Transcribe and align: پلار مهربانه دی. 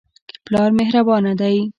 پلار 0.45 0.69
مهربانه 0.79 1.33
دی. 1.39 1.57